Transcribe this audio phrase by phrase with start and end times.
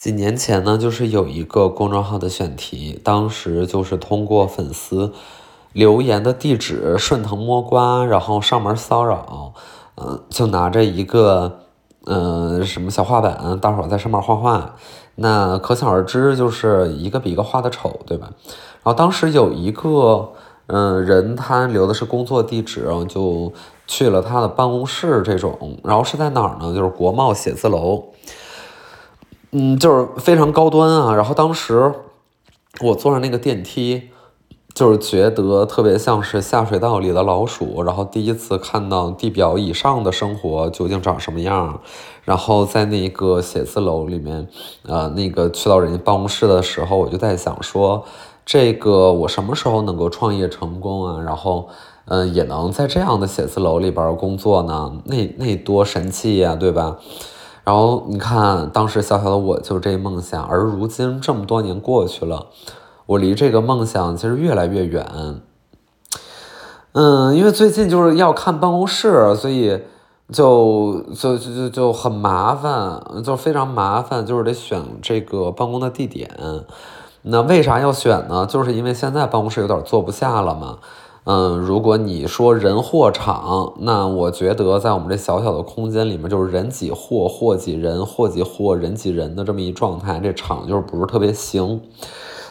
[0.00, 5.12] 几年前呢，就是有一个公众号的选题，当时就是通过粉丝
[5.74, 9.52] 留言的地址顺藤摸瓜，然后上门骚扰，
[9.98, 11.58] 嗯，就拿着一个
[12.06, 14.74] 嗯什么小画板，大伙在上面画画，
[15.16, 18.30] 那可想而知，就是一个比一个画的丑，对吧？
[18.82, 20.32] 然后当时有一个
[20.68, 23.52] 嗯人，他留的是工作地址，然后就
[23.86, 26.74] 去了他的办公室，这种，然后是在哪儿呢？
[26.74, 28.04] 就是国贸写字楼。
[29.52, 31.14] 嗯，就是非常高端啊。
[31.14, 31.92] 然后当时
[32.80, 34.10] 我坐上那个电梯，
[34.74, 37.82] 就是觉得特别像是下水道里的老鼠。
[37.82, 41.80] 然后第一次看到地表以上的生活究竟长什么样。
[42.24, 44.46] 然后在那个写字楼里面，
[44.86, 48.04] 呃，那个去到人家办公室的时候，我就在想说，
[48.46, 51.20] 这个我什么时候能够创业成功啊？
[51.20, 51.68] 然后，
[52.04, 54.92] 嗯，也能在这样的写字楼里边工作呢？
[55.06, 56.98] 那那多神气呀，对吧？
[57.64, 62.46] 然后你看，当时小小的我就这梦想，而如今这么多年过去了，
[63.06, 65.06] 我离这个梦想其实越来越远。
[66.92, 69.80] 嗯，因为最近就是要看办公室，所以
[70.32, 76.30] 就就就就就很麻烦，就非常麻烦，就是得选这个办公的地点。
[77.22, 78.46] 那为啥要选呢？
[78.46, 80.78] 就是因为现在办公室有点坐不下了嘛。
[81.24, 91.80] 嗯，如果你说人货场，那我觉得在我们这小小的空间里面，就是人挤货，货挤人，货挤货，人挤人的这么一状态，这场就是不是特别行。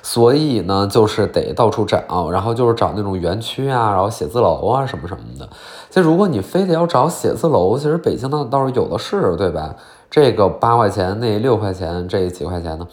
[0.02, 5.50] 所以呢，就是得到处找，然后就是找那种园区啊，然后写字楼啊什么什么的。
[5.90, 9.76] 就如果你非得要找写字楼，其实北京那倒是有的是，对吧？
[10.10, 12.88] 这个八块钱，那六块钱，这几块钱呢？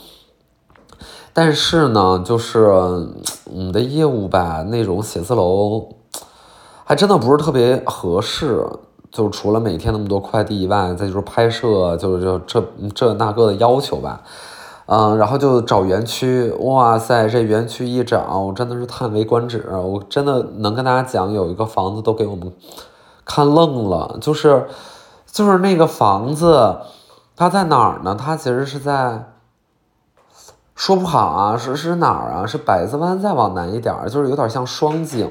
[1.39, 5.87] 但是呢，就是我们的业务吧，那种写字楼
[6.83, 8.67] 还真的不是特别合适。
[9.13, 14.23] 就除了每天那么多快递以外，再就是拍摄，就是就这这那个的要求吧。
[14.87, 19.69] 嗯，然后就找园区，哇塞，这园区一找，我真的是叹为观止。
[19.71, 22.51] 我真的能跟大家讲，有一个房子都给我们
[23.27, 24.67] 看愣了，就是
[25.31, 26.79] 就是那个房子，
[27.37, 28.17] 它在哪儿呢？
[28.19, 29.33] 它其实是在。
[30.77, 32.47] 说不好啊，是是哪儿啊？
[32.47, 35.29] 是百子湾再往南一点儿，就是有点像双井，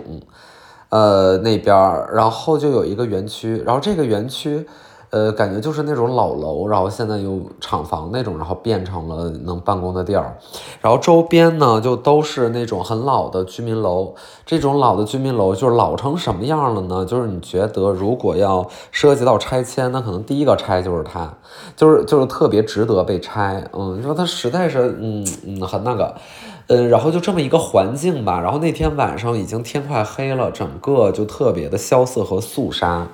[0.89, 4.67] 呃那边儿，然后就有一个园区，然后这个园区。
[5.15, 10.35] 呃，感觉就是那种老楼，然后现在又厂房那种，然后变成了能办公的地儿，
[10.81, 14.13] 然后周边呢就都是那种很老的居民楼。
[14.45, 17.05] 这种老的居民楼就是老成什么样了呢？
[17.05, 21.33] 就是你觉得如果要涉及到拆迁，那可能第一个拆就是它，
[21.77, 23.63] 就是就是特别值得被拆。
[23.71, 26.13] 嗯，你说它实在是，嗯嗯，很那个，
[26.67, 28.41] 嗯，然后就这么一个环境吧。
[28.41, 33.07] 然后那天晚上已经天快黑了，整个就特别的萧瑟和肃杀。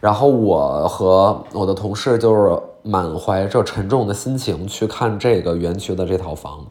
[0.00, 6.64] 然后我和我的同事就是满怀着沉重的心情去看这个园区的这套房，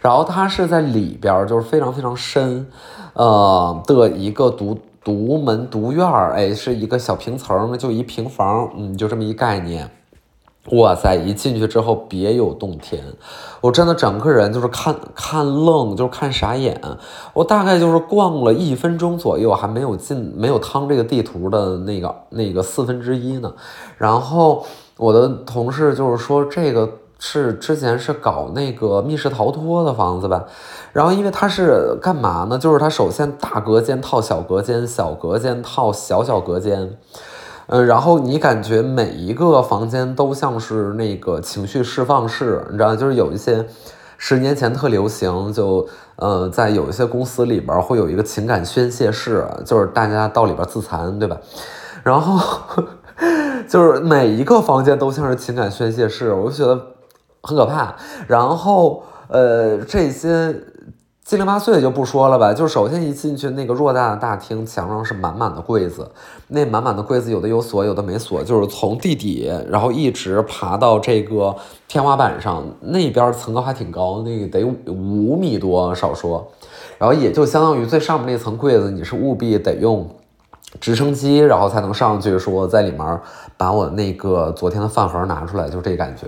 [0.00, 2.66] 然后它是在里边，就是非常非常深，
[3.14, 9.90] 呃的一个独独门独院儿，哎，是一个小平层，就一平房，嗯，就这么一概念。
[10.70, 11.14] 哇塞！
[11.14, 13.04] 一进去之后别有洞天，
[13.60, 16.80] 我真的整个人就是看看愣，就是看傻眼。
[17.34, 23.52] 我大概就是逛了一分钟左右，还没有进，没有趟这个地图的那个那个四分之一呢。
[23.98, 24.64] 然后
[24.96, 26.88] 我的同事就是说，这个
[27.18, 30.46] 是之前是搞那个密室逃脱的房子吧？
[30.94, 32.56] 然后因为它是干嘛呢？
[32.56, 36.96] 就是它首先大隔间套小隔间，小隔间套小小隔间。
[37.66, 43.66] 嗯，然后你感觉每一个房间都像是那个情绪释放室，你知道，就是有一些
[44.18, 45.86] 十年前特流行，就
[46.16, 51.36] 呃，在有一些公司里边会有一个情感宣泄室，就是大家到里边自残，对吧？
[52.02, 52.84] 然后
[53.66, 56.80] 就是每一个房间都像是情感宣泄室，我就觉得
[57.42, 57.94] 很可怕。
[58.26, 60.54] 然后呃，这些。
[61.24, 66.10] 七零八碎就不说了吧，就首先一进去那个偌大的大厅，墙上是满满的柜子，
[66.48, 71.56] 那满满的柜子有的有锁，有的没锁，就是从地底然后一直爬到这个
[71.88, 76.46] 天花板上，那边层高还挺高，那个得五米多少说，
[76.98, 80.06] 然后也就相当于最上面那层柜子，你是务必得用。
[80.80, 83.20] 直升机，然后才能上去说在里面
[83.56, 86.26] 把我那个昨天的饭盒拿出来，就这感觉。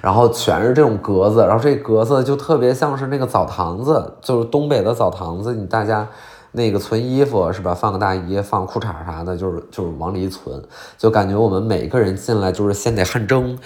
[0.00, 6.06] 然后全是这种格子，然后这格子就特别像是那个澡堂子，就是东北的澡堂子，你大家。
[6.52, 7.74] 那个存衣服是吧？
[7.74, 10.62] 放个大衣，放裤衩啥的，就是就是往里存，
[10.96, 13.58] 就感觉我们每个人进来就是先得汗蒸，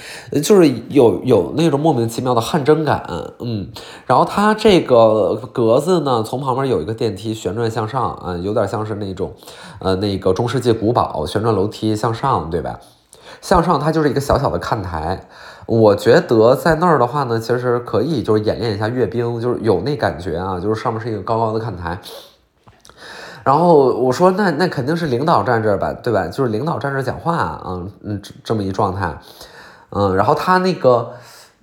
[0.43, 3.02] 就是有有那种莫名其妙的汗蒸感，
[3.38, 3.69] 嗯。
[4.06, 9.32] 然后它这个格子呢，从旁边有一个电梯旋转向上，啊，有点像是那种，
[9.79, 12.79] 呃，那个中世纪古堡旋转楼梯向上，对吧？
[13.40, 15.29] 向上它就是一个小小的看台。
[15.67, 21.99] 我觉得在那儿的话呢，其实可以就是演练一下阅兵，就是有那感觉啊，就是上面是一个高高的看台。
[23.44, 26.29] 然后我说那那肯定是领导站这儿吧，对吧？
[26.29, 29.19] 就是领导站这儿讲话，嗯嗯，这么一状态，
[29.91, 31.12] 嗯，然后他那个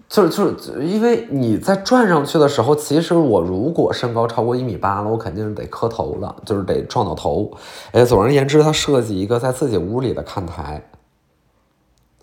[0.10, 7.50] 就是就是因为你在转上去的时候，其实我如果身高超过一米八了，我肯定是得磕头了，就是得撞到头。
[7.94, 10.90] 哎，总而言之，他设计一个在自己屋里的看台，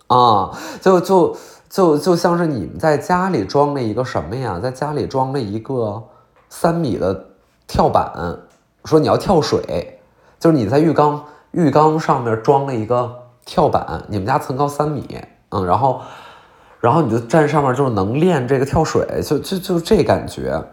[0.05, 1.35] 啊，就就
[1.67, 4.59] 就就像是你们在家里装了一个什么呀？
[4.59, 6.03] 在家里装了一个
[6.47, 7.25] 三米的
[7.65, 8.37] 跳板。
[8.87, 9.99] 说你要跳水，
[10.39, 13.13] 就是你在浴缸浴缸上面装了一个
[13.45, 15.19] 跳板，你们家层高三米，
[15.49, 16.01] 嗯，然后，
[16.79, 20.63] 然后你就站上面，就是能练这个跳水，就就就这感觉，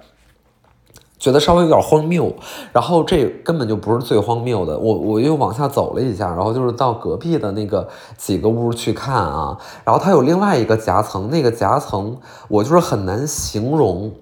[1.19, 2.33] 觉得稍微有点荒谬，
[2.73, 12.17] 然后这根本就不是最荒谬的，我我又往下走了一下，然后就是到隔壁的那个几个屋去看啊，然后它有另外一个夹层，那个夹层
[12.49, 14.13] 我就是很难形容，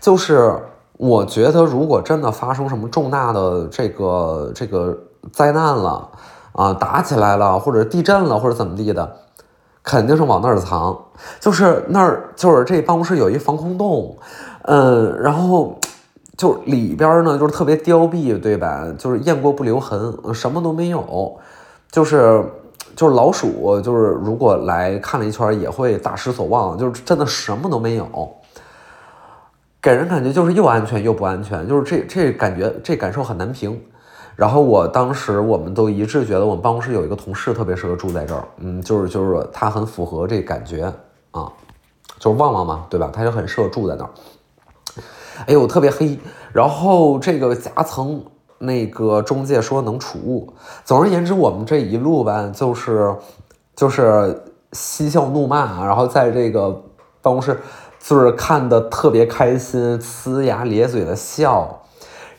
[0.00, 0.62] 就是。
[1.02, 4.96] 我觉得，如果真的发生什么重大的这个这个
[5.32, 6.08] 灾难了，
[6.52, 9.16] 啊，打起来了，或者地震了，或者怎么地的，
[9.82, 10.96] 肯定是往那儿藏。
[11.40, 14.16] 就是那儿，就是这办公室有一防空洞，
[14.62, 15.76] 嗯，然后
[16.36, 18.86] 就里边呢，就是特别凋敝，对吧？
[18.96, 21.36] 就是雁过不留痕，什么都没有，
[21.90, 22.44] 就是
[22.94, 28.06] 就是老鼠，就是如果来看了一圈，也会大失所望，就是真的什么都没有。
[29.82, 33.78] 给人感觉就是又安全又不安全，就是这这感觉这感受很难评。
[34.36, 40.84] 然后我当时我们都一致觉得我们办公室有一个同事特别适合住在这儿，嗯，就是就是他很符合这感觉
[41.32, 41.50] 啊，
[42.20, 43.10] 就是旺旺嘛，对吧？
[43.12, 44.10] 他就很适合住在那儿。
[45.46, 46.16] 哎呦，特别黑。
[46.52, 48.24] 然后这个夹层
[48.58, 50.54] 那个中介说能储物。
[50.84, 53.12] 总而言之，我们这一路吧，就是
[53.74, 54.40] 就是
[54.70, 56.70] 嬉笑怒骂，然后在这个
[57.20, 57.58] 办公室。
[58.02, 61.82] 就是看的特别开心，呲牙咧嘴的笑，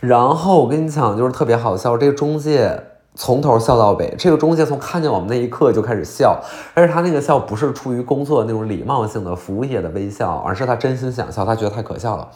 [0.01, 1.97] 然后我跟你讲，就是特别好笑。
[1.97, 2.77] 这个中介
[3.15, 6.37] 从头笑到尾，这个中介从看见我们那一刻就开始笑，
[6.73, 12.27] 而且他那个笑不是出于工作那种礼貌性的服务业的微笑，而是他真心想笑，他觉得太可笑了。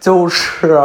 [0.00, 0.80] 就是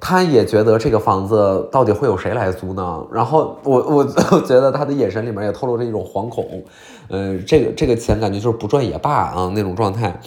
[0.00, 3.06] 他也觉得这个房子到底会有谁来租呢？
[3.12, 6.64] 然后我我我觉得他的眼神里面也透露着一种惶恐，
[7.10, 10.18] 嗯，这个这个钱感觉就是不赚也罢啊那种状态。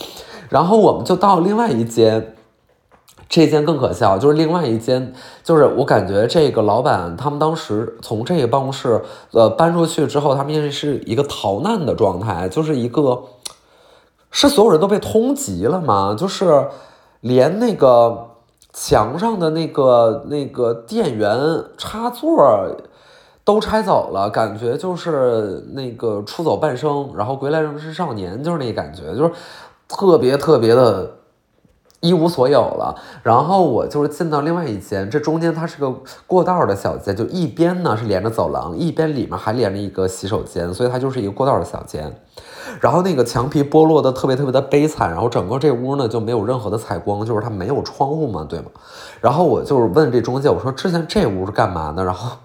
[0.50, 2.36] 然后我们就到另外一间，
[3.27, 5.13] 这间更可笑，就是另外一间，
[5.44, 9.01] 就是我感觉这个老板他们当时从这个办公室
[9.31, 13.24] 呃搬出去之后，他们是一个逃难的状态，就是一个
[14.30, 16.15] 是所有人都被通缉了吗？
[16.18, 16.68] 就是
[17.21, 18.27] 连那个
[18.71, 21.39] 墙上的那个那个电源
[21.77, 22.38] 插座
[23.44, 29.31] 都拆走了，感觉就是那个出走半生，然后归来仍是少年，就是那感觉，就是。
[29.88, 31.12] 特别特别的
[32.02, 35.94] 一无所有了，然后我就是进到另外一间，这中间它是个
[36.28, 42.16] 过道的小间，就一边呢是连着走廊，一边里面还连着一个洗手间，所以它就是一个过道的小间。
[42.82, 48.66] 然后那个墙皮剥落的特别特别的悲惨，然后整个这屋呢就没有任何的采光，就是它没有窗户嘛，对吗？
[49.22, 52.04] 然后我就是问这中介，我说之前这屋是干嘛的？
[52.04, 52.38] 然后。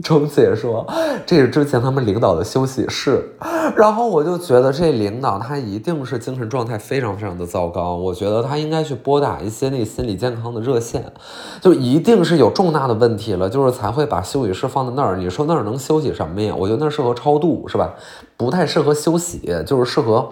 [0.04, 0.86] 中介说，
[1.26, 3.34] 这是之前他们领导的休息室，
[3.76, 11.12] 然后我就觉得这领导他一定是精神状态非常非常的糟糕，我觉得他应该去拨打一些那心理健康的热线，
[11.60, 15.16] 就一定是有重大的问题了，就是才会把休息室放在那儿。
[15.16, 16.54] 你说那儿能休息什么呀？
[16.56, 17.94] 我觉得那儿适合超度是吧？
[18.36, 20.30] 不太适合休息，就是适合，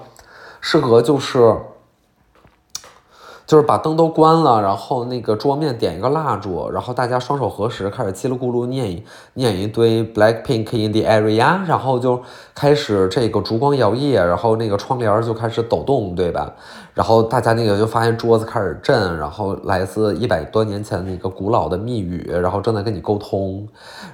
[0.61, 1.55] 适合就是。
[3.49, 9.03] 就是把灯都关了，然后那个桌面点一个蜡烛，然后大家双手合十，开始叽里咕噜念一
[9.33, 12.21] 念一堆 Black Pink in the area，然后就
[12.55, 16.53] 开始这个烛光摇曳，然后那个窗帘就开始抖动，对吧？
[16.93, 23.67] 然后大家那个就发现桌子开始震，然后来自一百多年前那个古老的密语，然后正在跟你沟通，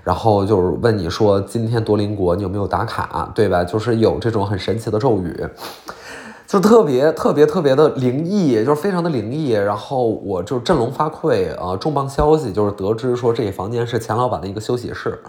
[0.05, 3.65] 然后就是问你说今天多邻国你有没有打卡，对吧？
[3.65, 5.45] 就是有这种很神奇的咒语。
[6.47, 9.51] 就特别特别特别的灵异，就是非常的灵异。
[9.51, 11.77] 然后我就振聋发聩啊！
[11.77, 15.21] 重磅消息就是得知说这房间是钱老板的一个休息室。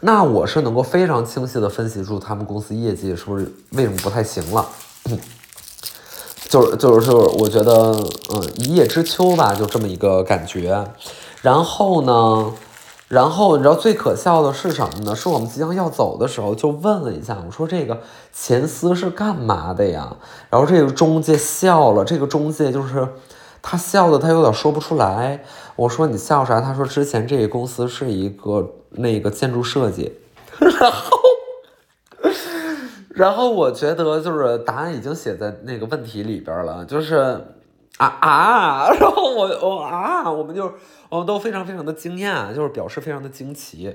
[0.00, 4.66] 那我是能够非常清晰的分析出他们公司业绩是不是为什么不太行了。
[6.48, 7.92] 就是就是就是，我觉得
[8.34, 10.84] 嗯，一叶知秋吧，就这么一个感觉。
[11.40, 12.52] 然后呢？
[13.12, 15.14] 然后你知道最可笑的是什么呢？
[15.14, 18.00] 是我们即将要走的时候，就问了一下，我说这个
[18.32, 20.16] 前司是干嘛的呀？
[20.48, 23.06] 然后这个中介笑了，这个中介就是
[23.60, 25.44] 他笑的，他有点说不出来。
[25.76, 26.58] 我说你笑啥？
[26.62, 30.18] 他说之前这个公司是一个那个建筑设计，
[30.58, 31.18] 然 后
[33.10, 37.44] 然后我觉得就是答案已经写在那个问题里边了，就是
[37.98, 40.72] 啊啊， 然后我我啊，我们就
[41.08, 43.94] 我们都非常非常的惊讶，就是表示非常的惊奇。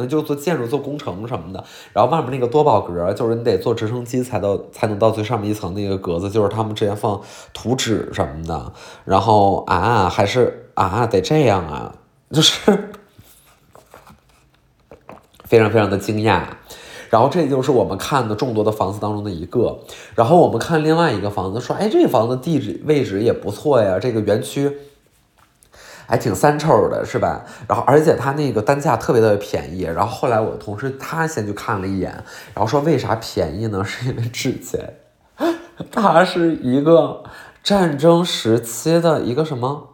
[0.00, 7.20] 嗯，就做建筑、做工程什么的，然后外面那个多宝格，就是你得坐直升机才到才能到最上面一层那个格子，就是他们之前放
[7.52, 8.72] 图纸什么的。
[9.04, 11.92] 然后啊，还是啊，得这样啊，
[12.30, 12.92] 就是
[15.42, 16.44] 非常非常的惊讶。
[17.10, 19.78] 然后这就是我们看的众多的房子当中的一个。
[20.14, 24.78] 然后我们看另外一个房子，说，哎，这房子地址位置也不错呀，这个园区。
[26.10, 27.44] 还挺三臭的，是吧？
[27.68, 29.82] 然后而且它那个单价特别特别便宜。
[29.82, 32.10] 然后后来我同事他先去看了一眼，
[32.54, 33.84] 然后说为啥便宜呢？
[33.84, 34.94] 是因为之前
[35.92, 37.22] 它是一个
[37.62, 39.88] 战争时期的一个什么，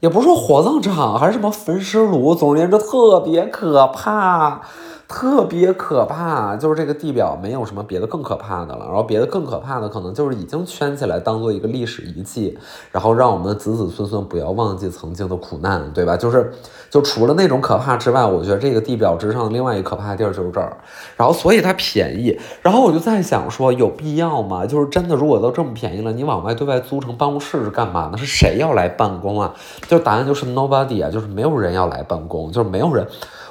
[0.00, 4.62] 也不是说火葬场还是什么焚尸炉，总而言之特别可怕。
[5.10, 8.86] 特别可怕，就是这个地表没有什么别的更可怕的了。
[8.86, 12.56] 然后别的更可怕的，可能就是已经圈起来当做一个历史遗迹，
[12.92, 16.16] 然后让我们的子子孙孙不要忘记曾经的苦难，对吧？
[16.16, 16.52] 就是，
[16.88, 20.76] 就除了那种可怕之外，我觉得这个地表之上另外一个可怕的地儿就是这儿。
[21.16, 22.38] 然后所以它便宜。
[22.62, 24.64] 然后我就在想说，有必要吗？
[24.64, 28.16] 就是真的，如果都这么便宜了，你往外对外租成办公室是干嘛呢？
[28.16, 29.52] 是谁要来办公啊？
[29.88, 33.04] 就答案就是 nobody 啊，就是没有人要来办公，就是没有人。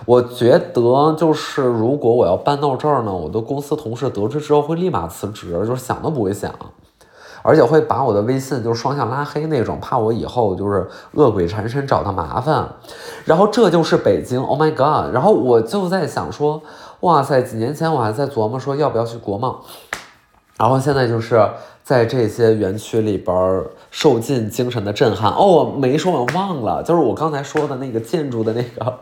[0.05, 6.53] 我觉得就是，是如果我要搬到这儿呢，我的公司同事得知之后会立马辞职，就是想都不会想，
[7.41, 12.69] 而且会把我的微信就是双向拉黑那种，怕我以后就是恶鬼缠身找他麻烦。
[13.25, 15.11] 然后这就是北京，Oh my god！
[15.11, 16.61] 然后我就在想说，
[16.99, 19.61] 哇塞，几年前我还在琢磨说要不要去国贸，
[20.57, 21.49] 然后现在就是
[21.83, 25.31] 在这些园区里边受尽精神的震撼。
[25.31, 28.99] 哦，我没说我，忘了，就是我刚才说的那个建筑的那个。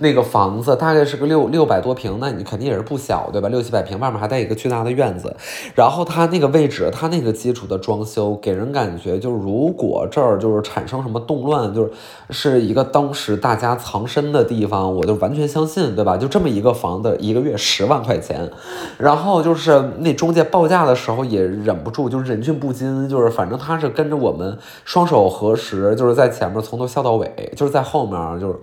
[0.00, 3.48] 那个房子大概是个六六百多平，那你肯定也是不小，对吧？
[3.48, 5.34] 六七百平，外面还带一个巨大的院子。
[5.74, 11.90] 然后它那个位置，它那个基础的装修，给人感觉就是，如果这儿就是产生什么动乱，就是
[12.30, 16.16] 是一个当时大家藏身的地方，我就完全相信，对吧？
[16.16, 18.50] 就这么一个房子，一个月十万块钱，
[18.98, 28.54] 然后就是那中介报价的时候也忍不住，就是忍俊不禁，就是反正他是跟着我们双手合十，就是在前面从头笑到尾，就是在后面就是。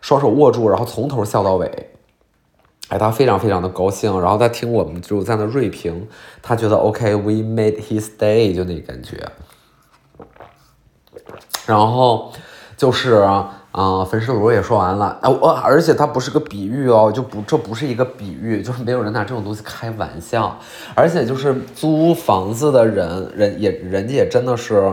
[0.00, 1.90] 双手握住，然后从头笑到尾，
[2.88, 6.08] 哎，他非常非常的高兴，然后他听我们就在那锐评，
[6.40, 9.28] 他觉得 OK，we made his day，就那感觉。
[11.66, 12.32] 然后
[12.76, 13.14] 就是
[13.72, 20.58] 啊，焚尸炉也说完了，啊，我而且它不是个比喻哦，就不这不是一个比喻，就是没有人拿这种东西开玩笑，
[20.94, 24.92] 而且就是租房子的人，人也人家也真的是。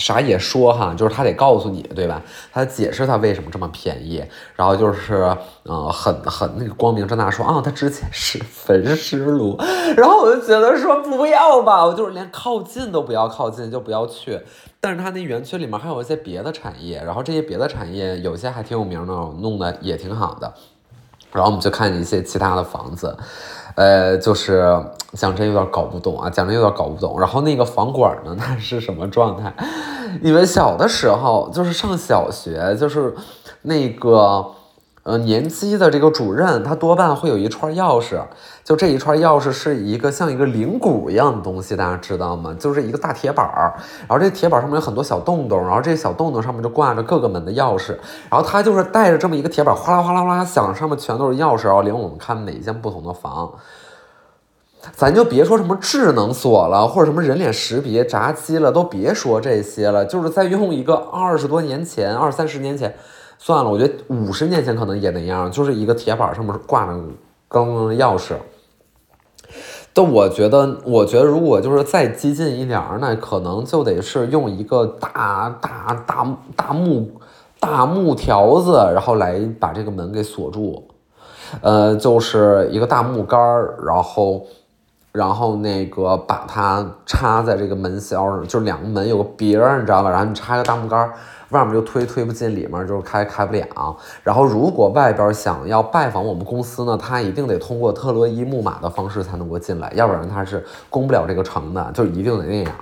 [0.00, 2.22] 啥也说哈，就是他得告诉你，对吧？
[2.50, 4.24] 他解释他为什么这么便宜，
[4.56, 9.56] 然后就是，呃，很很那个光明正大说啊，他之前是焚尸炉，
[9.96, 14.40] 然后我就觉得说不要吧，我就是连靠近都不要靠近，就不要去。
[14.80, 20.54] 但是他那园区里面还有一些别的产业，然后这些别的产业有些还挺有名的，弄得也挺好的。
[21.32, 23.16] 然后我们就看一些其他的房子。
[23.74, 24.64] 呃，就是
[25.12, 27.18] 讲真有点搞不懂啊，讲真有点搞不懂。
[27.18, 29.54] 然后那个房管呢，他是什么状态？
[30.22, 33.14] 你们小的时候就是上小学，就是
[33.62, 34.44] 那个。
[35.02, 38.20] 呃，年级的这个主任，他多半会有一串钥匙，
[38.62, 42.54] 就这一串钥匙是一个像一个铃鼓一样的东西，大家知道吗？
[42.60, 43.72] 就是一个大铁板儿，
[44.06, 47.96] 然后这铁板上面有很多小洞洞，然后这小洞洞上面就挂着各个门的钥匙，
[48.28, 53.50] 然后他就是带着这么一个铁板，哗啦哗啦哗啦响，上面全都是钥匙，然后领我们看每一间不同的房。
[54.94, 62.94] 咱就别说什么智能锁了，或者什么人脸识别、闸机了，都别说这些了，就是在用一个二十多年前、二三十年前。
[63.42, 66.94] 算了，我觉得五十年前可能也那样，就是一个铁板上面挂着
[67.48, 67.66] 钢
[67.96, 68.34] 钥匙。
[69.94, 77.10] 但我觉得，我觉得如果就是再激进一点儿，那可能就得是用一个大大大大木
[77.58, 80.86] 大木条子，然后来把这个门给锁住。
[81.62, 84.46] 呃，就是一个大木杆儿，然后
[85.12, 90.10] 然后那个把它插在这个门销上，就是两个门有个别儿，你知道吧？
[90.10, 91.12] 然后你插一个大木杆儿。
[91.50, 93.66] 外面就推推不进，里面就是开开不了。
[94.22, 102.72] 然后如果外边想要拜访我们公司呢，他一定得通过特洛伊木马的方式才能够进来，要不然他是攻不了这个城的，就一定得那样。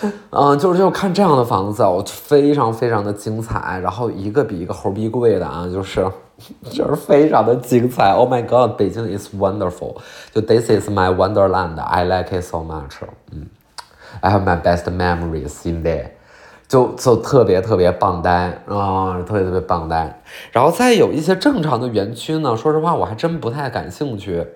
[0.28, 6.06] 嗯，就是就看这样的房子，我非常非常的精彩，然后一个比一个猴逼贵的啊，就是
[6.70, 8.12] 就是非常的精彩。
[8.12, 9.96] Oh my god，北京 is wonderful，
[10.32, 12.96] 就 This is my wonderland，I like it so much。
[13.32, 13.46] 嗯
[14.20, 16.10] ，I have my best memories in there。
[16.68, 20.22] 就就特别特别棒呆啊，特别特别棒呆。
[20.52, 24.46] 然后再有一些正常的园区呢，说实话我还真不太感兴趣。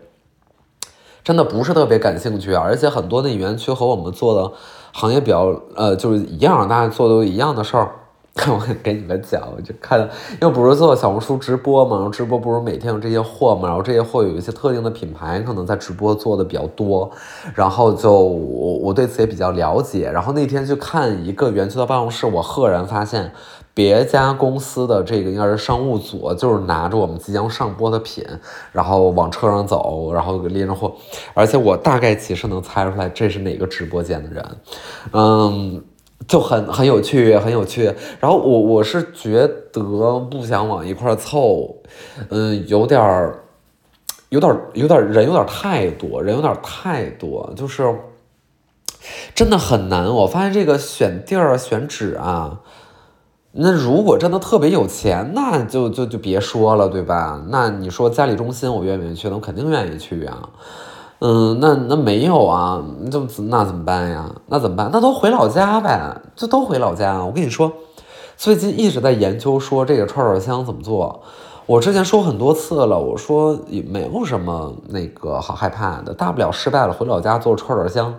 [1.25, 4.53] 真的不是特别感兴趣啊，而且很多那园区和我们做的
[4.93, 7.91] 行业比较呃就是一样，大家做的一样的事儿。
[8.35, 10.09] 看我给你们讲，我就看，
[10.41, 17.11] 又不是做小红书直播嘛，然后直播不是每天有这些货嘛，然后这些货有一些特定的品牌，可能在直播做的比较多，
[17.55, 23.33] 然后就我我对此也比较了解，然后那天去看一个园区的办公室，我赫然发现。
[23.77, 28.25] 别家公司的这个应该是商务组，就是拿着我们即将上播的品，
[28.71, 30.95] 然后往车上走，然后拎着货，
[31.35, 34.47] 而且我大概其实能猜出来这是哪个直播间的人，
[35.11, 35.83] 嗯，
[36.27, 37.93] 就很很有趣，很有趣。
[38.21, 41.77] 然后我我是觉得不想往一块凑，
[42.31, 43.45] 嗯，有点儿，
[44.29, 47.95] 有点儿，有点人有点太多，人有点太多，就是
[49.35, 50.07] 真的很难。
[50.07, 52.61] 我发现这个选地儿选址啊。
[53.57, 57.41] 那如果真的特别有钱，那就就就别说了，对吧？
[57.51, 59.29] 那你说家里中心，我愿不愿意去？
[59.29, 60.37] 那我肯定愿意去呀。
[61.21, 64.31] 嗯，那那没有啊，就那怎么办呀？
[64.47, 64.91] 那怎么办？
[64.93, 67.25] 那都回老家呗，就都回老家。
[67.25, 67.73] 我跟你说，
[68.37, 71.23] 最近一直在研究说这个串串香怎么做。
[71.67, 78.15] 我之前说很多次了，我说也没有什么那个好害怕的，大不了失败了回老家做串串香。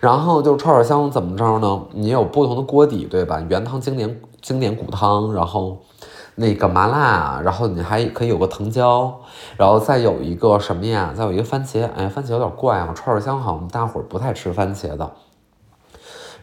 [0.00, 1.82] 然后就串串香怎么着呢？
[1.92, 3.44] 你有不同的锅底，对吧？
[3.48, 4.20] 原汤经典。
[4.40, 5.78] 经典骨汤，然后
[6.40, 9.12] 那个麻辣，然后你还可以有个藤椒，
[9.56, 11.12] 然后再有一个什么呀？
[11.16, 15.10] 再有一个番茄，哎，番茄有点怪啊，串串香好像大伙儿不太吃番茄的。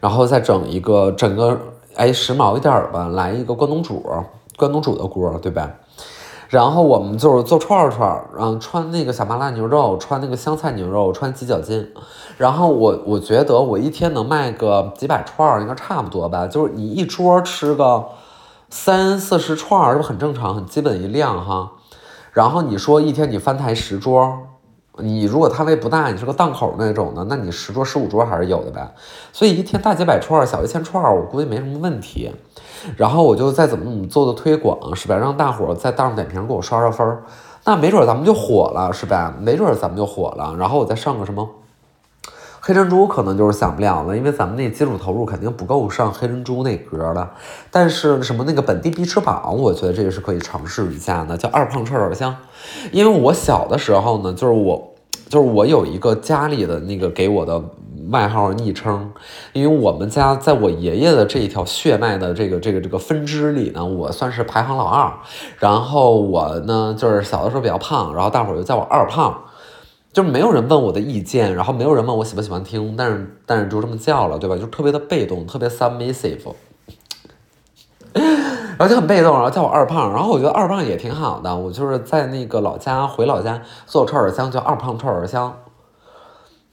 [0.02, 1.58] 然后再整一个整个
[1.96, 4.06] 哎时髦一点吧，来一个关东煮，
[4.58, 5.72] 关东煮的锅，对吧？
[6.50, 11.90] 然后我们就是做串串，嗯穿那个小麻辣牛肉，穿那个香菜牛肉，穿鸡脚筋。
[12.38, 16.46] 然后我我觉得我一天能卖个几百串，应该差不多吧。
[16.46, 18.06] 就是你一桌吃个
[18.78, 21.72] 三四十串儿，这不很正常，很基本一量哈。
[22.34, 24.38] 然后你说一天你翻台十桌，
[24.98, 28.94] 你如果摊位不大，你是个档口那种的，那你十桌十五桌还是有的呗。
[29.32, 32.30] 所以一天大几百串儿，小一千串儿，我估计没什么问题。
[32.98, 35.16] 然后我就再怎么怎么做的推广，是吧？
[35.16, 37.24] 让大伙儿在大众点评给我刷刷分儿，
[37.64, 39.34] 那没准咱们就火了，是吧？
[39.40, 40.54] 没准咱们就火了。
[40.60, 41.50] 然后我再上个什么？
[42.68, 47.30] 黑珍珠可能就是想不了了，因为咱们那基础投入肯定不够上黑珍珠那格的。
[47.70, 52.36] 但是什么那个本地必吃榜，我觉得这个是可以尝试一下的，叫二胖串串香。
[52.92, 54.96] 因为我小的时候呢，就是我，
[55.30, 57.62] 就是我有一个家里的那个给我的
[58.10, 59.12] 外号昵称，
[59.54, 65.14] 因为我们家在我爷爷的这一条血脉的这个这个这个分支里呢，我算是排行老二。
[65.60, 69.40] 然后我呢，就是小的时候比较胖，然后大伙儿就叫我二胖。
[70.16, 74.56] 就没有人问我的意见，然后没有人问我喜不喜欢听，但是但是就这么叫了，对吧？
[74.56, 76.54] 就特别的被动，特别 submissive，
[78.14, 85.54] 然后就很被动，然后叫我二胖，然后我觉得二胖也挺好的，我就是在那个老家回老家做串儿香，叫二胖串儿香，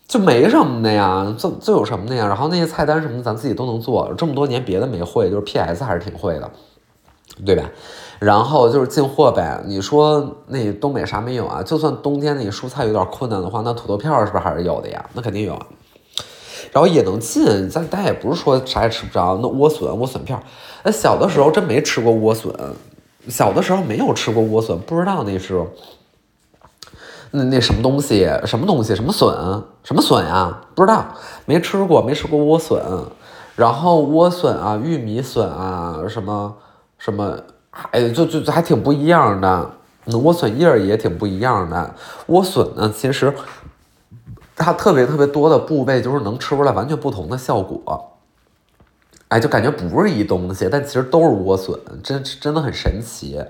[0.07, 6.48] 就没什么的呀，就就有什么的呀，然后那些菜单什么咱自己都能做，这么多年别的没会，就是 PS 还是挺会的，
[7.44, 7.64] 对吧？
[8.18, 9.62] 然后就是进货呗。
[9.66, 11.62] 你说那东北啥没有啊？
[11.62, 15.04] 就算冬天那蔬菜有点困难的话，那土豆片是不是还是有的呀？
[15.14, 15.58] 那肯定有。
[16.72, 19.38] 然后也能进，咱但也不是说啥也吃不着。
[19.42, 20.40] 那莴笋、莴笋片，
[20.85, 22.54] 那小的时候真没吃过莴笋，
[23.28, 25.66] 小的时候没有吃过莴笋，不知道那是
[27.32, 30.61] 那那什么东西，什么东西，什么笋，什么笋呀？
[30.74, 31.04] 不知道，
[31.44, 32.80] 没吃过，没吃过莴笋。
[33.56, 36.54] 然后莴笋啊，玉米笋啊，什么
[37.02, 37.36] 什么。
[37.90, 39.70] 哎，就就还挺不一样的，
[40.06, 41.94] 莴笋叶儿也挺不一样的。
[42.28, 43.34] 莴笋呢，其实
[44.54, 48.18] 它特别特别多的部位，就是能吃出来完全不同的效果。
[49.28, 53.42] 哎，就感觉不是一东西，但其实都是莴笋，真真的很神奇，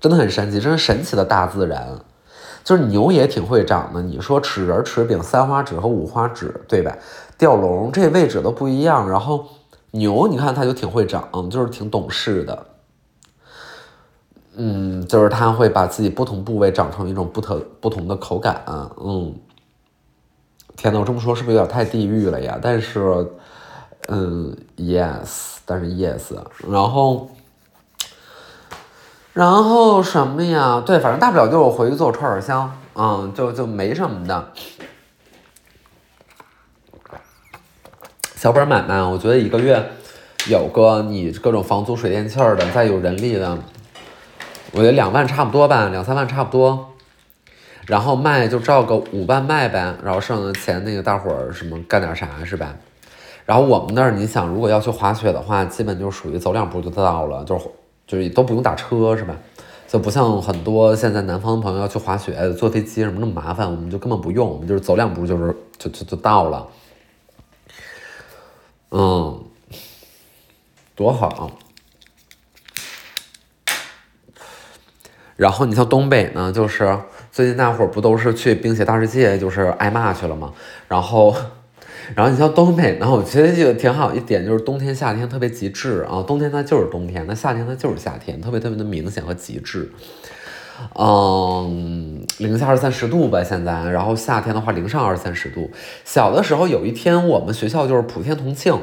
[0.00, 1.98] 真的很神奇，真是神奇的大自然。
[2.62, 6.96] 就是牛也挺会长的，你说齿仁、齿柄、三花趾和五花趾，对吧？
[7.36, 9.10] 吊龙这位置都不一样。
[9.10, 9.46] 然后
[9.96, 12.66] 牛，你看它就挺会长，就是挺懂事的。
[14.58, 18.62] 嗯，就是它会把自己不同部位长成一种不同不同的口感。
[18.98, 19.34] 嗯，
[20.76, 22.58] 天呐，我这么说是不是有点太地狱了呀？
[22.62, 23.30] 但是，
[24.08, 26.34] 嗯，yes，但是 yes，
[26.70, 27.28] 然后，
[29.34, 30.82] 然后什么呀？
[30.86, 34.52] 对，反正大不了就是我回去做串串香，嗯，就就没什么的。
[38.46, 39.84] 小本买卖，我觉得一个月
[40.48, 43.58] 有个你各种房租、水电气儿的，再有人力的。
[44.70, 46.92] 我觉得两万差不多吧，两三万差不多，
[47.86, 52.72] 然后卖就照个五万卖呗，然后剩下的钱那个大伙儿什么干点啥是吧？
[53.44, 57.64] 然后我们那儿你想，如果要去滑雪的话，基本就属于走两步就到了，就是
[58.06, 59.34] 就是都不用打车是吧？
[59.88, 66.64] 就不像很多现在南方的朋友要去滑雪、坐飞机什么那么麻烦，我们就根本不用，我们就是走两步就是就就就到了。
[68.90, 69.44] 嗯，
[70.94, 71.58] 多好。
[75.36, 76.98] 然后你像东北呢，就是
[77.30, 80.54] 最近大伙儿不都是去冰雪大世界，就是挨骂去了吗？
[80.88, 81.36] 然后，
[82.14, 89.92] 然后你像东北呢，我觉得就挺好一点，就是冬天夏天特别极致啊，冬天它就是冬天，那夏天它就是夏天，特别特别的明显和极致。
[90.98, 95.70] 嗯，零下二三十度吧现在，然后夏天的话零上二三十度。
[96.04, 98.78] 小的时候有一天我们学校就是普天同庆，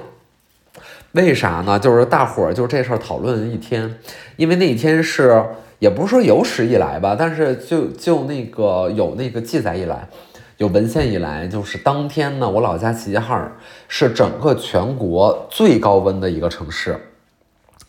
[1.12, 1.78] 为啥呢？
[1.80, 3.98] 就是大伙儿就这事儿讨论一天，
[4.38, 5.46] 因为那一天是。
[5.80, 10.08] 也不是说有史以来吧，但是就就那个有那个记载以来，
[10.56, 13.52] 有文献以来，就是当天呢，我老家齐齐哈尔
[13.90, 16.98] 是整个全国最高温的一个城市，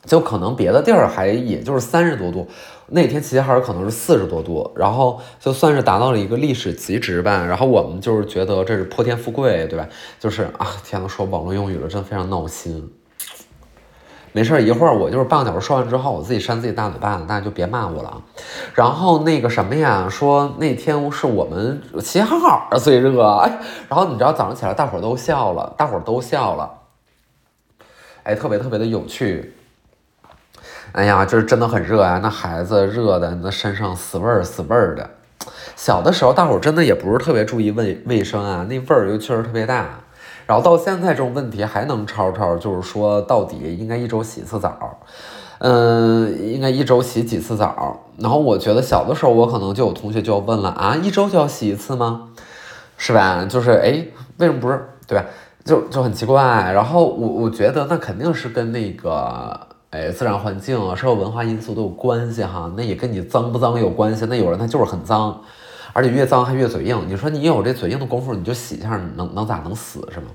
[0.06, 2.48] 就可能别的地儿还也就是三十多度，
[2.88, 7.44] 那天齐齐哈尔可能是四十多度，然后就算是达到了一个历史极值吧。
[7.44, 9.88] 然后我们就是觉得这是破天富贵，对吧？
[10.20, 12.92] 就是啊，天呐，说网络用语了，真的非常闹心。
[14.32, 18.20] 没事，一会儿我就是半个小时说完之后，我自己扇自己大嘴巴子，大家就别骂我了。
[18.74, 26.68] 然后那个什么呀，说那天是我们齐齐哈尔最热，哎，然后你知道早上起来大伙儿都笑了，大伙儿都笑了，
[28.24, 29.54] 哎，特别特别的有趣。
[30.94, 35.10] 哎呀，这是真的很热啊，那孩子热的那身上死味儿死味儿的。
[35.74, 39.88] 小的时候大伙儿真的也不是特别注意卫卫生啊，那味儿又确实特别大。
[40.46, 45.00] 然后到现在这种问题还能吵吵，就是说到底应该一周洗一次澡，
[45.58, 48.00] 嗯，应该一周洗几次澡？
[48.18, 52.28] 然后我觉得小的时候我可能就有同学就要问了啊，一周就要洗一次吗？
[52.96, 53.44] 是吧？
[53.50, 54.80] 就是哎，为什么不是？
[55.08, 55.24] 对吧？
[55.64, 56.40] 就就很奇怪。
[56.72, 59.58] 然后我我觉得那肯定是跟那个
[59.94, 62.68] 哎自然环境啊、社会文化因素都有关系哈。
[62.76, 64.26] 那也跟你脏不脏有关系。
[64.28, 65.40] 那有人他就是很脏。
[65.92, 70.26] 而且越脏还越嘴硬，你说你有这嘴硬的功夫，你就洗一下，能能咋能死是吗？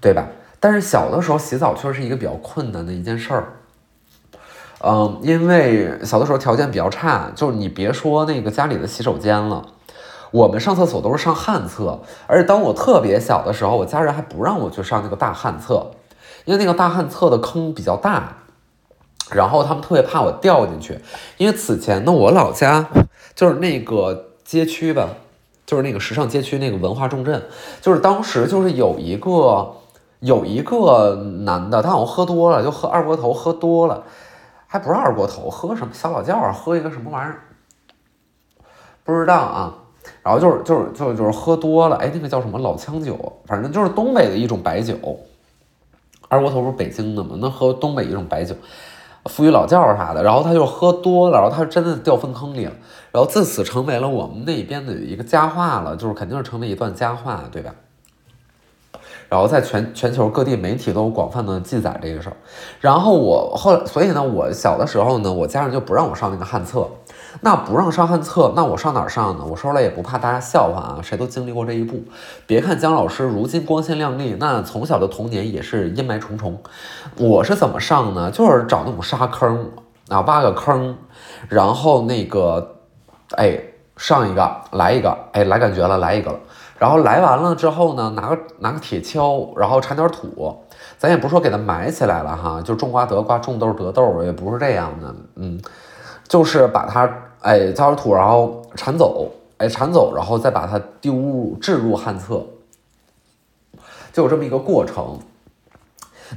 [0.00, 0.24] 对吧？
[0.60, 3.54] 但是小的时候洗澡确实是一个比较困难的一件事儿，
[4.84, 9.66] 嗯，因为小的时候条件比较差，就是你别说那个家里的洗手间了，
[10.30, 15.90] 我们上厕所都是上旱厕，而且当我特别小的时候，我家人还不让我去上那个大旱厕，
[16.44, 18.36] 因为那个大旱厕的坑比较大，
[19.30, 20.98] 然后他们特别怕我掉进去，
[21.36, 22.88] 因为此前呢，我老家
[23.34, 24.24] 就是那个。
[24.46, 25.08] 街区吧，
[25.66, 27.42] 就是那个时尚街区那个文化重镇，
[27.80, 29.74] 就是当时就是有一个
[30.20, 34.04] 有一个男的，他好像喝多了，就喝二锅头，喝多了，
[34.68, 37.40] 还不是二锅头，喝什么小老窖啊，喝一个什么玩意儿，
[39.02, 39.74] 不知道啊。
[40.22, 44.94] 然后就是就是就是就是喝多了，哎，那个叫什么老枪酒，反正就是东北的一种白酒。
[46.28, 47.36] 二锅头不是北京的吗？
[47.40, 48.54] 那喝东北一种白酒。
[49.28, 52.72] 富裕老窖啥的，然后他就喝多了，然后他真的掉粪坑里了，
[53.12, 57.74] 然后自此成为了我们那边的一个佳话了，就是肯定是成为一段佳话，对吧？
[59.28, 62.36] 然后在全全球各地媒体都广泛的记载这个事儿。
[62.80, 66.88] 然后我后来，所以呢，我小的时候呢，我家人就不让我上那个旱厕。
[67.40, 69.44] 那不让上旱厕，那我上哪儿上呢？
[69.44, 72.02] 我说了也不怕大家笑话啊，谁都经历过这一步。
[72.46, 76.58] 别看姜老师如今光鲜亮丽，那从小的童年也是阴霾重重。
[77.16, 78.30] 我是怎么上呢？
[78.30, 79.70] 就是找那种沙坑
[80.08, 80.96] 啊，挖个坑，
[81.48, 82.76] 然后那个，
[83.36, 83.60] 哎，
[83.96, 86.38] 上一个来一个，哎，来感觉了，来一个了。
[86.78, 90.56] 然后来完了之后呢，拿个拿个铁锹，然后铲点土，
[90.98, 95.60] 咱也不说给它埋起来了哈，就种瓜得瓜，种豆得豆，也不是这样的，嗯，
[96.26, 97.08] 就是把它。
[97.46, 102.44] 哎，浇点土，然后铲走，哎，铲走，然后再把它丢入置入旱厕，
[104.12, 105.20] 就有这么一个过程。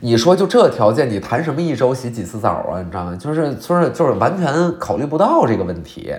[0.02, 2.80] 你说就这条件，你谈什么一周洗几次澡啊？
[2.80, 3.16] 你知道吗？
[3.16, 6.14] 就是就是就是完全考虑不到这个问题。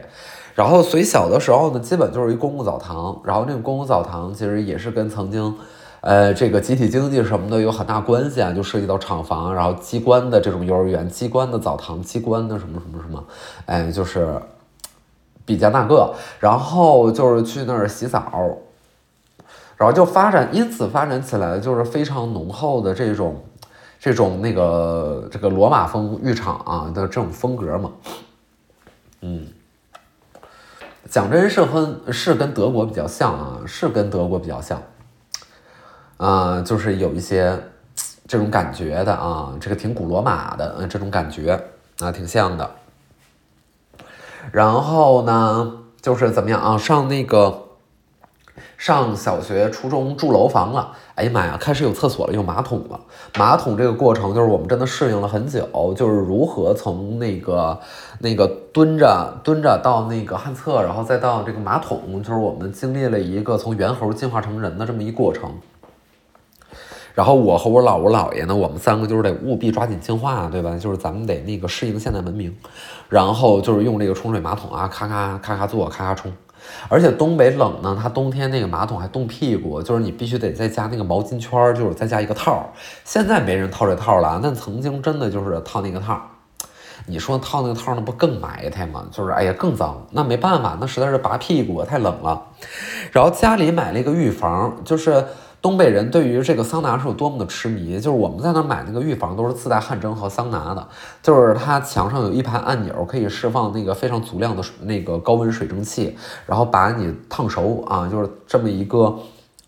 [0.56, 3.20] 然后，所以小的时候呢，基本就是一公共澡堂。
[3.22, 5.56] 然后那个公共澡堂其实也是跟曾经，
[6.00, 13.24] 呃，这个集体经济什么的有很大关系啊，就涉及到厂房，然后机关的这种幼儿园、机关的澡堂、机关的什么什么什么，
[13.66, 14.36] 哎，就是。
[15.50, 18.56] 比较那个，然后就是去那儿洗澡，
[19.76, 23.42] 然后就发展，因此发展起来就是非常浓厚的这种，
[23.98, 27.90] 这种那个这个罗马风浴场啊的这种风格嘛。
[29.22, 29.48] 嗯，
[31.08, 34.80] 讲真是和是跟德国比较像啊，是跟德国比较像，
[36.16, 37.60] 啊，就是有一些
[38.28, 41.60] 这种感觉的啊，这个挺古罗马的，这种感觉
[41.98, 42.70] 啊，挺像的。
[44.52, 46.78] 然后呢，就是怎么样啊？
[46.78, 47.62] 上那个
[48.76, 52.98] 上小学、初中住楼房了，哎呀妈呀，开始有厕所了，有马桶了。
[53.36, 57.78] 马桶这个过程就是我们真的适应了很久，就是如何从那个
[58.18, 65.52] 那个蹲着蹲着到那个旱厕，然后再到这个马桶，就是我们经历了一个从猿猴进化成人的这么一过程。
[67.14, 70.76] 然后我和我姥我姥爷呢，我们三个就是得务必抓紧进化，对吧？
[70.78, 72.56] 就是咱们得那个适应现代文明，
[73.08, 76.32] 然后就是用这个冲水马桶啊，咔咔咔咔坐，咔咔冲。
[76.88, 82.70] 而且东北冷呢，它冬天那个马桶还冻屁股，就是你必须得再加那个毛巾圈，就是再加一个套。
[83.04, 86.20] 现在没人套这套了，但曾经真的就是套那个套。
[87.06, 89.06] 你说套那个套，那不更埋汰吗？
[89.10, 90.06] 就是哎呀更脏。
[90.10, 92.40] 那没办法，那实在是拔屁股，太冷了。
[93.10, 95.24] 然后家里买了一个浴房，就是
[95.62, 97.96] 东北人对于这个桑拿是有多么的痴迷。
[98.00, 100.88] 就是我们在那买那个浴房都是自带汗蒸和桑拿的，
[101.22, 109.18] 就是它墙上有一排按钮，可以释放那个非常足量的那个高温水蒸气，然后把你烫熟啊，就是这么一个。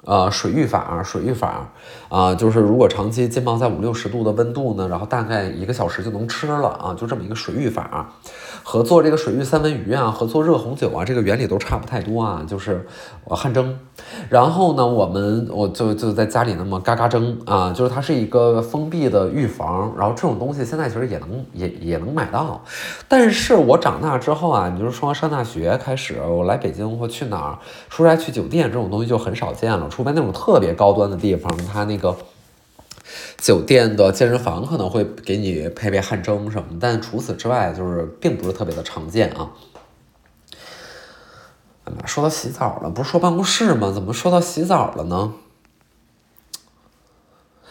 [0.05, 1.71] 呃，水浴法，水浴法，
[2.09, 8.13] 啊，就是如果长期浸泡在五六十度的温度呢，然后大概一个小时就能吃了啊，就这么一个水浴法，
[8.65, 12.85] 和做这个水浴三文鱼啊，和做热红酒啊，这个原理都差不太多啊，就是
[13.29, 13.79] 汗蒸。
[14.29, 22.63] 然后呢，我们我就就在家里那么嘎嘎蒸啊，就是它是一个封闭的浴房，然后这种东西现在其实也能也也能买到，
[23.07, 27.59] 但是我长大之后啊，你就是说上大学开始，我来北京或去哪儿
[27.91, 29.87] 出差去酒店这种东西就很少见了。
[29.91, 32.17] 除非那种特别高端的地方，它那个
[33.39, 39.51] 酒店的健身房可能会给你配备汗蒸什么，但除此之外，就是并不是特别的常见啊。
[42.07, 43.91] 说到洗澡了，不是说办公室吗？
[43.93, 45.33] 怎么说到洗澡了呢？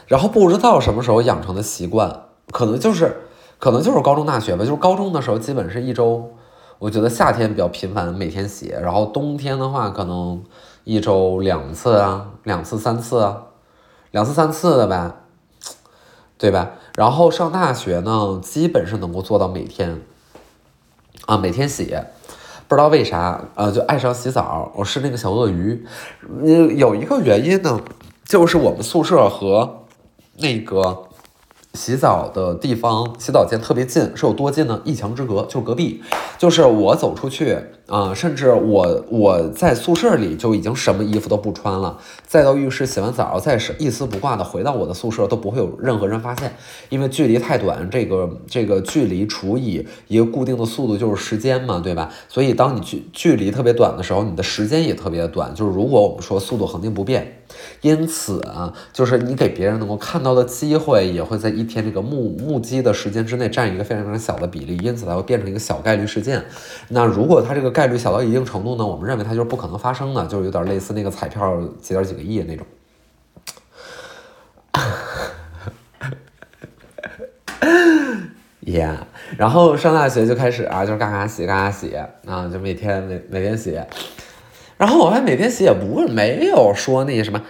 [0.08, 3.22] 然后不知道什么时候养成的习惯，可能就是
[3.60, 4.66] 可能就是高中大学吧。
[4.66, 6.34] 就是高中的时候，基本是一周，
[6.80, 8.68] 我觉得夏天比较频繁，每天洗。
[8.68, 10.44] 然后冬天的话，可能。
[10.84, 13.44] 一周两次啊，两次三次啊，
[14.10, 15.12] 两次三次的呗，
[16.40, 16.72] 对吧？
[16.96, 20.02] 然后上大学呢，基本是能够做到每天
[21.28, 21.96] 啊，每天洗，
[22.72, 24.72] 不知道为啥，呃，就爱上洗澡。
[24.74, 25.86] 我是那个小鳄鱼，
[26.42, 27.82] 嗯，有一个原因呢，
[28.24, 29.84] 就是我们宿舍和
[30.38, 31.04] 那个。
[31.74, 34.82] 洗澡的地方，洗澡间特别近，是有多近呢？
[34.84, 36.04] 一墙之隔，就是隔壁。
[36.38, 37.58] 就是我走出去
[37.92, 46.56] 啊，甚至我我在宿舍里就已经什么衣服都不穿了，再到浴室洗完澡，再是一丝不挂的回到我的宿舍，都不会有任何人发现，
[46.88, 52.10] 因为距离太短，这个这个距离除以一个固定的速度就是时间嘛，对吧？
[52.30, 55.54] 所以当你距距离特别短的时候，你的时间也特别短。
[55.54, 57.40] 就是如果我们说速度恒定不变。
[57.82, 66.42] 因此啊，就是你给别人能够看到的机会，也会在一天这个目目击的时间之内占一个非常非常小的比例，因此它会变成一个小概率事件。
[66.88, 72.64] 那如果它这个概概率小到一定程度呢，我们认为它就是不可能发生的，就是有点类似那个彩票几点几个亿那种。
[78.64, 78.98] Yeah，
[79.38, 83.82] 然后上大学就开始啊，就是嘎嘎洗嘎嘎洗啊，就每天每每天洗。
[84.78, 87.42] 然后我还每天洗也不没有说那什么，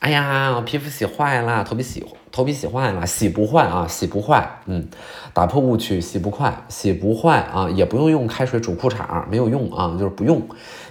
[0.00, 2.02] 哎呀，我皮肤洗坏了，头皮洗
[2.34, 4.88] 头皮洗坏了，洗不坏啊，洗不坏，嗯，
[5.32, 10.42] 打破误区，洗不坏，洗不坏啊，也不用用开水煮裤衩，没有用啊，就是不用。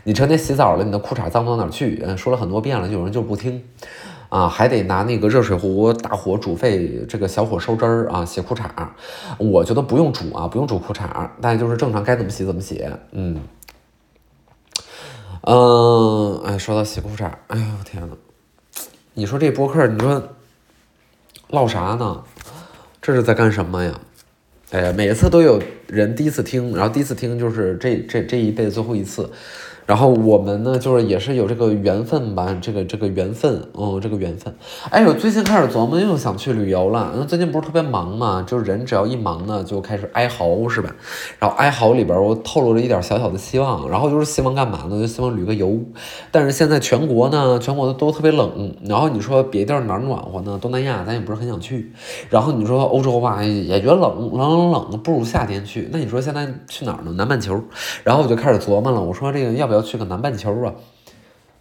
[0.06, 2.02] 你成天洗澡了，你的裤衩脏不到哪去？
[2.06, 3.62] 嗯，说了很多遍了，有人就不听，
[4.30, 8.64] 啊，还得拿那个热水壶大火煮沸，这个小火收汁儿啊，洗裤衩。
[9.38, 13.38] 我觉得不用煮啊，不用煮裤衩，但就是正常该怎么洗怎么洗，嗯。
[15.42, 18.16] 嗯，哎，说到洗裤衩，哎呦天呐，
[19.14, 20.24] 你说这播客，你说
[21.54, 22.24] 唠啥呢？
[23.00, 24.00] 这是在干什么呀？
[24.72, 29.30] 哎呀，每次都有人第一次听，然后第一次听就是这这这一辈子最后一次。
[29.86, 34.54] 然后我们呢，就是也是有这个缘分吧，这个这个缘分，嗯，这个缘分。
[34.90, 37.12] 哎，我最近开始琢磨，又想去旅游了。
[37.16, 40.90] 那最近不是特别忙嘛，就是人只要一忙呢，就开始哀嚎，是吧？
[41.40, 43.90] 然后哀嚎里边，我透露了一点小小的希望。
[43.90, 45.02] 然后就是希望干嘛呢？
[45.02, 45.78] 就希望旅个游。
[46.32, 48.74] 但是现在全国呢，全国的都特别冷。
[48.86, 50.58] 然后你说别地儿哪儿暖和呢？
[50.62, 51.92] 东南亚咱也不是很想去。
[52.30, 55.90] 然后你说欧洲吧，也觉得冷冷冷冷的，不如夏天去。
[55.92, 57.12] 那你说现在去哪儿呢？
[57.18, 57.60] 南半球。
[58.04, 59.84] 然后我就开始琢磨了，我说这个要不要？
[59.84, 60.72] 要去个南半球啊，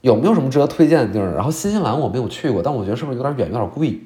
[0.02, 1.34] 有没有什么值得推荐的地儿？
[1.34, 3.98] 然后新西兰我没有去过，但我觉得是不是有点远，有点贵，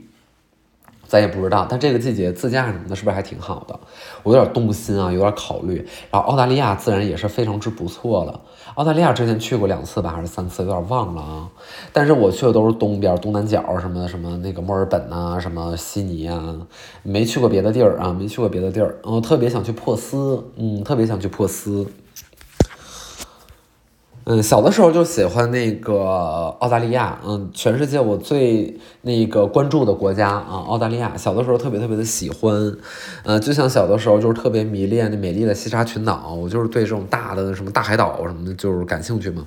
[1.08, 1.66] 咱也不知道。
[1.68, 3.78] 但这个季节自驾什么的，是不是还挺好的？
[4.22, 5.86] 我有点动心啊，有点考虑。
[6.10, 8.40] 然后澳大利亚自然也是非常之不错的。
[8.76, 11.50] 澳大利亚之前去过两次吧，还是三次，有点忘了啊。
[11.92, 16.56] 但是我去的都是东边、东南角什么什么那个墨尔本呐，什么悉尼啊，
[17.02, 18.96] 没去过别的地儿啊，没去过别的地儿。
[19.02, 21.86] 我特别想去珀斯，嗯，特别想去珀斯。
[24.28, 25.96] 嗯，小的时候就喜欢那个
[26.58, 31.16] 澳大利亚，嗯，全世界我最那个关注的国家啊，澳大利亚。
[31.16, 32.76] 小的时候特别特别的喜欢，
[33.22, 39.46] 呃，就像小的时候就是特别迷恋那美丽的西沙群岛，我就是对这种大的什么大海岛什么的，就是感兴趣嘛，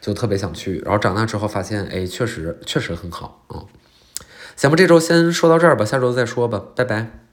[0.00, 0.80] 就特别想去。
[0.84, 3.62] 然后长大之后发现，哎，确实确实很好啊。
[4.56, 7.25] 行吧，这周先说到这儿吧，下周再说吧，拜拜。